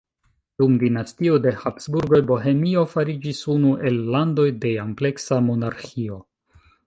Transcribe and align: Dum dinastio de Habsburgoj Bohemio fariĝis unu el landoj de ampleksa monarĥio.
Dum 0.61 0.77
dinastio 0.83 1.35
de 1.43 1.51
Habsburgoj 1.63 2.21
Bohemio 2.31 2.85
fariĝis 2.95 3.43
unu 3.57 3.75
el 3.91 4.01
landoj 4.15 4.49
de 4.65 4.75
ampleksa 4.87 5.41
monarĥio. 5.51 6.21